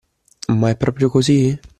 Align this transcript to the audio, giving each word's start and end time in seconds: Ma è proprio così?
Ma 0.47 0.69
è 0.71 0.77
proprio 0.77 1.09
così? 1.09 1.55